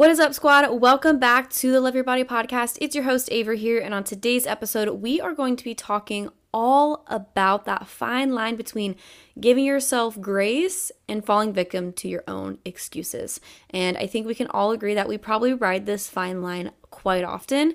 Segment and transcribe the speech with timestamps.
[0.00, 0.80] What is up, squad?
[0.80, 2.78] Welcome back to the Love Your Body podcast.
[2.80, 6.30] It's your host, Ava here, and on today's episode, we are going to be talking
[6.54, 8.96] all about that fine line between
[9.38, 13.40] giving yourself grace and falling victim to your own excuses.
[13.68, 17.22] And I think we can all agree that we probably ride this fine line quite
[17.22, 17.74] often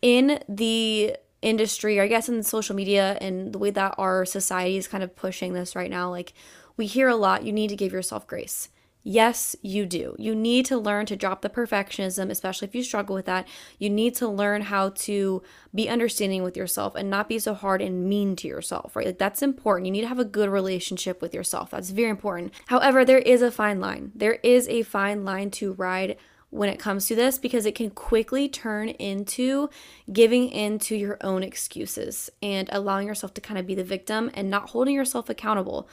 [0.00, 4.78] in the industry, or I guess in social media and the way that our society
[4.78, 6.08] is kind of pushing this right now.
[6.08, 6.32] Like,
[6.78, 8.70] we hear a lot, you need to give yourself grace.
[9.08, 10.16] Yes, you do.
[10.18, 13.46] You need to learn to drop the perfectionism, especially if you struggle with that.
[13.78, 17.80] You need to learn how to be understanding with yourself and not be so hard
[17.80, 19.06] and mean to yourself, right?
[19.06, 19.86] Like that's important.
[19.86, 21.70] You need to have a good relationship with yourself.
[21.70, 22.52] That's very important.
[22.66, 24.10] However, there is a fine line.
[24.12, 26.16] There is a fine line to ride
[26.50, 29.70] when it comes to this because it can quickly turn into
[30.12, 34.32] giving in to your own excuses and allowing yourself to kind of be the victim
[34.34, 35.88] and not holding yourself accountable.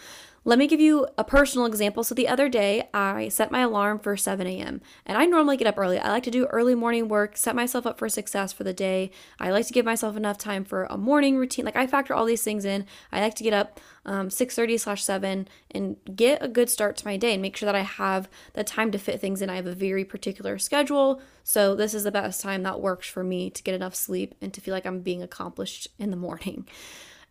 [0.45, 2.03] Let me give you a personal example.
[2.03, 4.81] So, the other day, I set my alarm for 7 a.m.
[5.05, 5.97] and I normally get up early.
[5.97, 9.09] I like to do early morning work, set myself up for success for the day.
[9.39, 11.63] I like to give myself enough time for a morning routine.
[11.63, 12.85] Like, I factor all these things in.
[13.09, 17.07] I like to get up um, 6.30 slash 7 and get a good start to
[17.07, 19.49] my day and make sure that I have the time to fit things in.
[19.49, 21.21] I have a very particular schedule.
[21.45, 24.53] So, this is the best time that works for me to get enough sleep and
[24.53, 26.67] to feel like I'm being accomplished in the morning.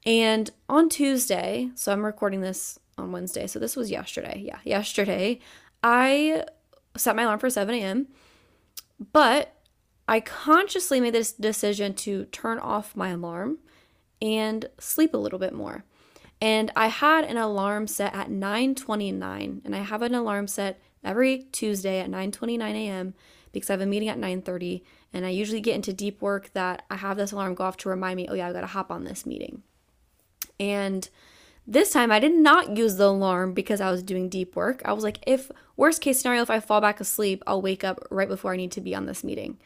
[0.04, 3.46] And on Tuesday, so I'm recording this on Wednesday.
[3.46, 4.42] So this was yesterday.
[4.44, 5.40] Yeah, yesterday.
[5.82, 6.44] I
[6.96, 8.08] set my alarm for 7 a.m.,
[9.12, 9.54] but
[10.06, 13.58] I consciously made this decision to turn off my alarm
[14.20, 15.84] and sleep a little bit more.
[16.40, 21.44] And I had an alarm set at 9:29, and I have an alarm set every
[21.52, 23.14] Tuesday at 9:29 a.m.
[23.52, 24.82] because I have a meeting at 9:30,
[25.12, 27.88] and I usually get into deep work that I have this alarm go off to
[27.88, 29.62] remind me, oh yeah, I got to hop on this meeting.
[30.58, 31.08] And
[31.66, 34.82] this time I did not use the alarm because I was doing deep work.
[34.84, 38.06] I was like, if worst case scenario, if I fall back asleep, I'll wake up
[38.10, 39.58] right before I need to be on this meeting.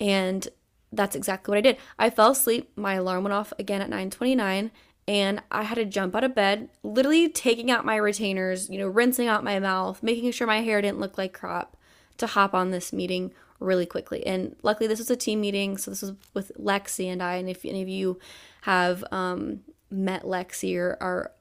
[0.00, 0.46] And
[0.92, 1.78] that's exactly what I did.
[1.98, 4.70] I fell asleep, my alarm went off again at 9:29
[5.08, 8.88] and I had to jump out of bed, literally taking out my retainers, you know,
[8.88, 11.76] rinsing out my mouth, making sure my hair didn't look like crap
[12.18, 14.26] to hop on this meeting really quickly.
[14.26, 17.48] And luckily this was a team meeting, so this was with Lexi and I and
[17.48, 18.18] if any of you
[18.62, 19.60] have um,
[19.90, 21.32] met Lexi or are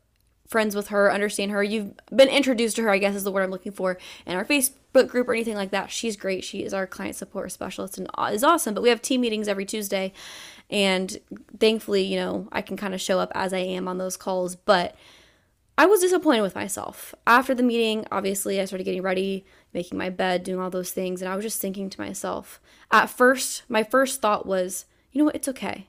[0.47, 3.43] friends with her, understand her, you've been introduced to her, I guess is the word
[3.43, 5.91] I'm looking for, in our Facebook group or anything like that.
[5.91, 6.43] She's great.
[6.43, 8.73] She is our client support specialist and is awesome.
[8.73, 10.13] But we have team meetings every Tuesday.
[10.69, 11.17] And
[11.59, 14.55] thankfully, you know, I can kind of show up as I am on those calls.
[14.55, 14.95] But
[15.77, 17.13] I was disappointed with myself.
[17.27, 21.21] After the meeting, obviously, I started getting ready, making my bed, doing all those things.
[21.21, 25.25] And I was just thinking to myself, at first, my first thought was, you know
[25.25, 25.87] what, it's okay.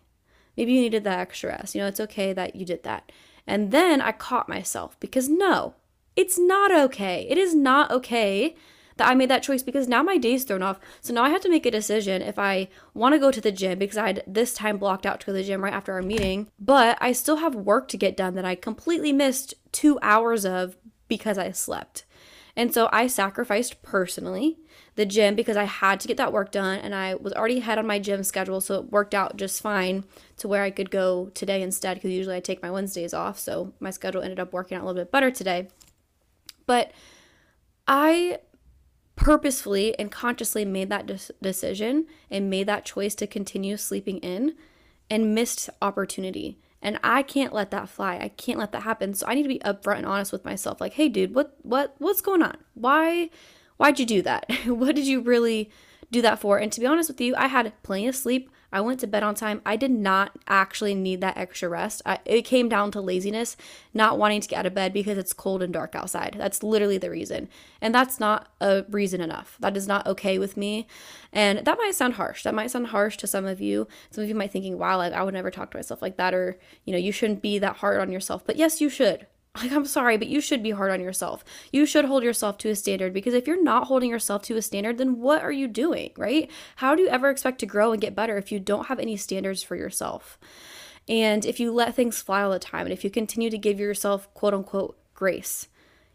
[0.56, 1.74] Maybe you needed that extra rest.
[1.74, 3.12] You know, it's okay that you did that.
[3.46, 5.74] And then I caught myself because no,
[6.16, 7.26] it's not okay.
[7.28, 8.56] It is not okay
[8.96, 10.80] that I made that choice because now my day's thrown off.
[11.00, 13.52] So now I have to make a decision if I want to go to the
[13.52, 15.92] gym because I had this time blocked out to go to the gym right after
[15.92, 19.98] our meeting, but I still have work to get done that I completely missed two
[20.00, 20.76] hours of
[21.08, 22.04] because I slept.
[22.56, 24.58] And so I sacrificed personally
[24.94, 27.78] the gym because I had to get that work done and I was already ahead
[27.78, 28.62] on my gym schedule.
[28.62, 30.04] So it worked out just fine
[30.38, 33.38] to where I could go today instead because usually I take my Wednesdays off.
[33.38, 35.68] So my schedule ended up working out a little bit better today.
[36.64, 36.92] But
[37.86, 38.38] I
[39.16, 44.54] purposefully and consciously made that de- decision and made that choice to continue sleeping in
[45.10, 46.58] and missed opportunity.
[46.82, 48.18] And I can't let that fly.
[48.18, 49.14] I can't let that happen.
[49.14, 50.80] So I need to be upfront and honest with myself.
[50.80, 52.56] Like, hey, dude, what what what's going on?
[52.74, 53.30] Why
[53.76, 54.50] why'd you do that?
[54.66, 55.70] what did you really
[56.10, 56.58] do that for?
[56.58, 58.50] And to be honest with you, I had plenty of sleep.
[58.72, 59.62] I went to bed on time.
[59.64, 62.02] I did not actually need that extra rest.
[62.04, 63.56] I, it came down to laziness,
[63.94, 66.34] not wanting to get out of bed because it's cold and dark outside.
[66.36, 67.48] That's literally the reason.
[67.80, 69.56] And that's not a reason enough.
[69.60, 70.86] That is not okay with me.
[71.32, 72.42] And that might sound harsh.
[72.42, 73.86] That might sound harsh to some of you.
[74.10, 76.34] Some of you might thinking, wow, like I would never talk to myself like that
[76.34, 78.44] or, you know, you shouldn't be that hard on yourself.
[78.44, 79.26] But yes, you should.
[79.56, 81.44] Like, I'm sorry, but you should be hard on yourself.
[81.72, 84.62] You should hold yourself to a standard because if you're not holding yourself to a
[84.62, 86.50] standard, then what are you doing, right?
[86.76, 89.16] How do you ever expect to grow and get better if you don't have any
[89.16, 90.38] standards for yourself?
[91.08, 93.80] And if you let things fly all the time and if you continue to give
[93.80, 95.68] yourself quote unquote grace,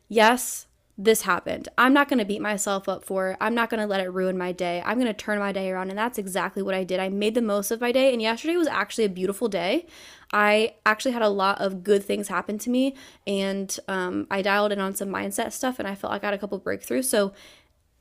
[0.07, 0.67] yes,
[1.03, 1.67] this happened.
[1.79, 3.37] I'm not going to beat myself up for it.
[3.41, 4.83] I'm not going to let it ruin my day.
[4.85, 5.89] I'm going to turn my day around.
[5.89, 6.99] And that's exactly what I did.
[6.99, 8.13] I made the most of my day.
[8.13, 9.87] And yesterday was actually a beautiful day.
[10.31, 12.95] I actually had a lot of good things happen to me.
[13.25, 16.33] And um, I dialed in on some mindset stuff and I felt like I got
[16.35, 17.05] a couple breakthroughs.
[17.05, 17.33] So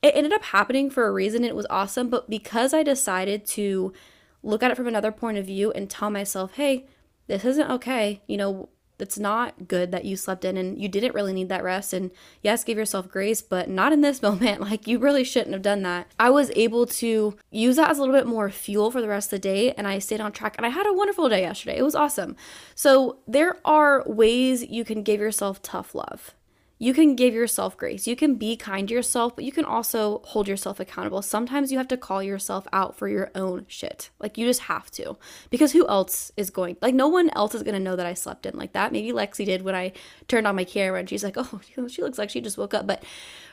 [0.03, 1.43] it ended up happening for a reason.
[1.43, 2.11] It was awesome.
[2.11, 3.95] But because I decided to
[4.43, 6.87] look at it from another point of view and tell myself, hey,
[7.29, 8.69] this isn't okay, you know,
[9.01, 11.93] That's not good that you slept in and you didn't really need that rest.
[11.93, 12.13] And
[12.43, 14.61] yes, give yourself grace, but not in this moment.
[14.61, 16.07] Like you really shouldn't have done that.
[16.19, 19.33] I was able to use that as a little bit more fuel for the rest
[19.33, 21.79] of the day and I stayed on track and I had a wonderful day yesterday.
[21.79, 22.37] It was awesome.
[22.77, 26.35] So there are ways you can give yourself tough love
[26.83, 28.07] you can give yourself grace.
[28.07, 31.21] You can be kind to yourself, but you can also hold yourself accountable.
[31.21, 34.09] Sometimes you have to call yourself out for your own shit.
[34.19, 35.19] Like you just have to.
[35.51, 38.15] Because who else is going like no one else is going to know that I
[38.15, 38.93] slept in like that.
[38.93, 39.93] Maybe Lexi did when I
[40.27, 42.87] turned on my camera and she's like, "Oh, she looks like she just woke up."
[42.87, 43.05] But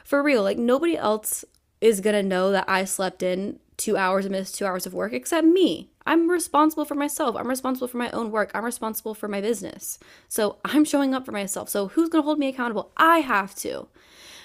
[0.05, 1.43] for real, like nobody else
[1.81, 4.93] is going to know that I slept in 2 hours and missed 2 hours of
[4.93, 5.89] work except me.
[6.05, 7.35] I'm responsible for myself.
[7.35, 8.49] I'm responsible for my own work.
[8.53, 9.99] I'm responsible for my business.
[10.29, 11.69] So I'm showing up for myself.
[11.69, 12.91] So who's going to hold me accountable?
[12.95, 13.87] I have to.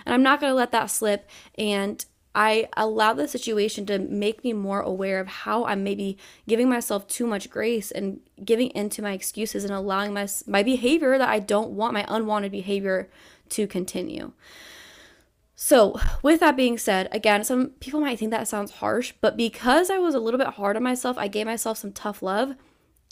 [0.05, 1.31] And I'm not going to let that slip.
[1.57, 6.19] And I allow the situation to make me more aware of how I'm maybe
[6.49, 11.17] giving myself too much grace and giving into my excuses and allowing my, my behavior
[11.19, 13.09] that I don't want, my unwanted behavior,
[13.51, 14.33] to continue.
[15.65, 19.91] So, with that being said, again, some people might think that sounds harsh, but because
[19.91, 22.57] I was a little bit hard on myself, I gave myself some tough love.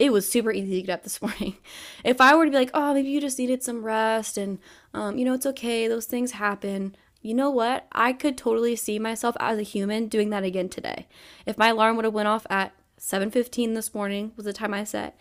[0.00, 1.58] It was super easy to get up this morning.
[2.02, 4.58] If I were to be like, oh, maybe you just needed some rest and,
[4.93, 6.97] um, you know, it's okay, those things happen.
[7.23, 7.87] You know what?
[7.93, 11.06] I could totally see myself as a human doing that again today.
[11.47, 14.82] If my alarm would have went off at 7:15 this morning was the time I
[14.82, 15.17] set,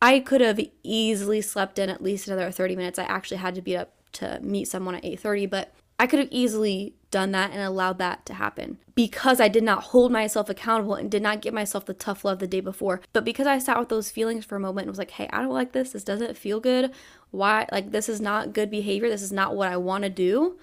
[0.00, 3.00] I could have easily slept in at least another 30 minutes.
[3.00, 6.28] I actually had to be up to meet someone at 8:30, but I could have
[6.30, 10.94] easily done that and allowed that to happen because I did not hold myself accountable
[10.94, 13.00] and did not give myself the tough love the day before.
[13.12, 15.40] But because I sat with those feelings for a moment and was like, hey, I
[15.40, 15.92] don't like this.
[15.92, 16.92] This doesn't feel good.
[17.30, 17.66] Why?
[17.70, 19.08] Like, this is not good behavior.
[19.08, 20.58] This is not what I want to do.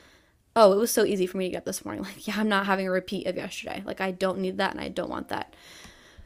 [0.53, 2.03] Oh, it was so easy for me to get up this morning.
[2.05, 3.81] Like, yeah, I'm not having a repeat of yesterday.
[3.85, 5.55] Like, I don't need that and I don't want that.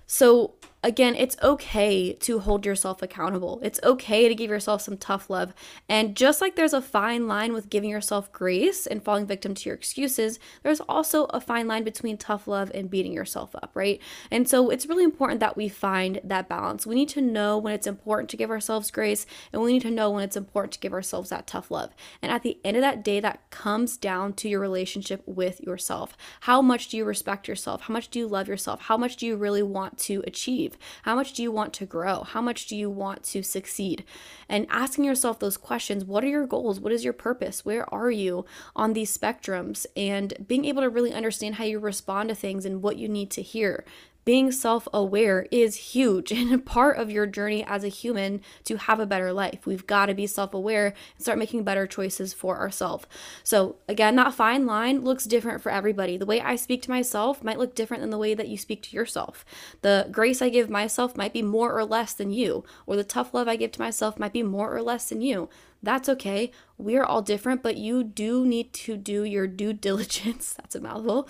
[0.08, 0.56] So,
[0.86, 3.60] again, it's okay to hold yourself accountable.
[3.64, 5.52] It's okay to give yourself some tough love.
[5.90, 9.70] And just like there's a fine line with giving yourself grace and falling victim to
[9.70, 14.00] your excuses, there's also a fine line between tough love and beating yourself up, right?
[14.30, 16.86] And so it's really important that we find that balance.
[16.86, 19.92] We need to know when it's important to give ourselves grace, and we need to
[19.92, 21.96] know when it's important to give ourselves that tough love.
[22.22, 26.16] And at the end of that day, that comes down to your relationship with yourself.
[26.42, 27.82] How much do you respect yourself?
[27.82, 28.82] How much do you love yourself?
[28.82, 30.75] How much do you really want to achieve?
[31.04, 32.24] How much do you want to grow?
[32.24, 34.04] How much do you want to succeed?
[34.50, 36.80] And asking yourself those questions what are your goals?
[36.80, 37.66] What is your purpose?
[37.66, 38.46] Where are you
[38.76, 39.86] on these spectrums?
[39.96, 43.32] And being able to really understand how you respond to things and what you need
[43.32, 43.86] to hear
[44.26, 48.78] being self aware is huge and a part of your journey as a human to
[48.78, 49.66] have a better life.
[49.66, 53.06] We've got to be self aware and start making better choices for ourselves.
[53.44, 56.18] So, again, that fine line looks different for everybody.
[56.18, 58.82] The way I speak to myself might look different than the way that you speak
[58.84, 59.46] to yourself.
[59.82, 63.34] The grace I give myself might be more or less than you, or the tough
[63.34, 65.50] love I give to myself might be more or less than you.
[65.84, 66.52] That's okay.
[66.80, 70.54] We're all different, but you do need to do your due diligence.
[70.54, 71.30] That's a mouthful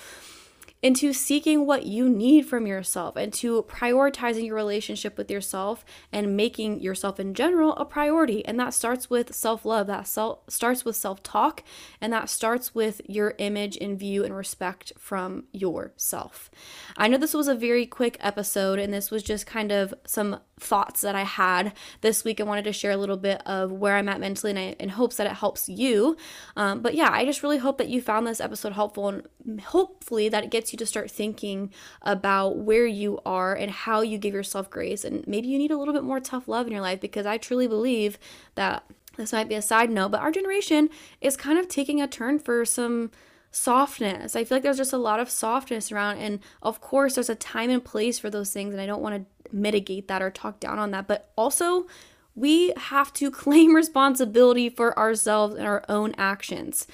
[0.86, 6.38] into seeking what you need from yourself and to prioritizing your relationship with yourself and
[6.38, 8.46] making yourself in general a priority.
[8.46, 11.64] And that starts with self love, that self, starts with self talk,
[12.00, 16.52] and that starts with your image in view and respect from yourself.
[16.96, 20.40] I know this was a very quick episode, and this was just kind of some
[20.60, 22.40] thoughts that I had this week.
[22.40, 24.90] I wanted to share a little bit of where I'm at mentally and I, in
[24.90, 26.16] hopes that it helps you.
[26.56, 30.30] Um, but yeah, I just really hope that you found this episode helpful and hopefully
[30.30, 31.72] that it gets you to start thinking
[32.02, 35.04] about where you are and how you give yourself grace.
[35.04, 37.38] And maybe you need a little bit more tough love in your life because I
[37.38, 38.18] truly believe
[38.56, 38.84] that
[39.18, 40.90] this might be a side note, but our generation
[41.22, 43.12] is kind of taking a turn for some
[43.52, 44.36] softness.
[44.36, 46.18] I feel like there's just a lot of softness around.
[46.18, 48.74] And of course, there's a time and place for those things.
[48.74, 51.08] And I don't want to mitigate that or talk down on that.
[51.08, 51.88] But also,
[52.36, 56.86] we have to claim responsibility for ourselves and our own actions.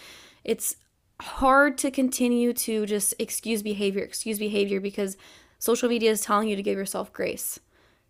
[0.44, 0.78] It's
[1.20, 5.18] hard to continue to just excuse behavior, excuse behavior because
[5.60, 7.60] social media is telling you to give yourself grace.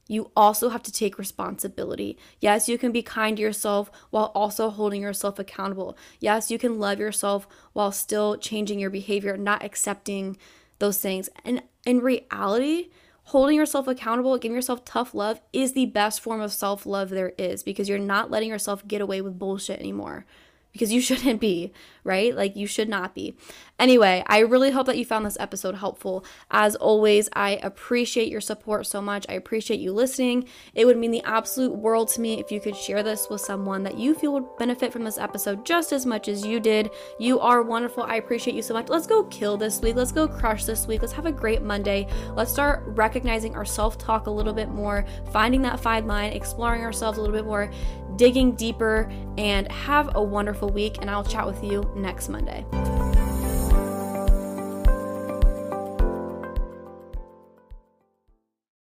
[0.07, 2.17] You also have to take responsibility.
[2.39, 5.97] Yes, you can be kind to yourself while also holding yourself accountable.
[6.19, 10.37] Yes, you can love yourself while still changing your behavior, not accepting
[10.79, 11.29] those things.
[11.45, 12.89] And in reality,
[13.31, 17.31] holding yourself accountable, giving yourself tough love is the best form of self love there
[17.37, 20.25] is because you're not letting yourself get away with bullshit anymore
[20.71, 21.71] because you shouldn't be,
[22.03, 22.35] right?
[22.35, 23.35] Like you should not be.
[23.79, 26.23] Anyway, I really hope that you found this episode helpful.
[26.51, 29.25] As always, I appreciate your support so much.
[29.27, 30.47] I appreciate you listening.
[30.75, 33.81] It would mean the absolute world to me if you could share this with someone
[33.83, 36.91] that you feel would benefit from this episode just as much as you did.
[37.19, 38.03] You are wonderful.
[38.03, 38.87] I appreciate you so much.
[38.89, 39.95] Let's go kill this week.
[39.95, 41.01] Let's go crush this week.
[41.01, 42.07] Let's have a great Monday.
[42.35, 46.83] Let's start recognizing our self talk a little bit more, finding that fine line, exploring
[46.83, 47.71] ourselves a little bit more,
[48.15, 50.97] digging deeper, and have a wonderful week.
[51.01, 52.65] And I'll chat with you next Monday.